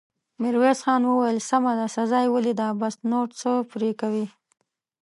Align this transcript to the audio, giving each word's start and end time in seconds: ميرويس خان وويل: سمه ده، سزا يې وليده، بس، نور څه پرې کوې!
ميرويس 0.41 0.79
خان 0.85 1.01
وويل: 1.05 1.37
سمه 1.49 1.73
ده، 1.79 1.85
سزا 1.95 2.19
يې 2.23 2.29
وليده، 2.35 2.67
بس، 2.79 2.95
نور 3.11 3.27
څه 3.39 3.49
پرې 3.71 3.91
کوې! 4.01 4.25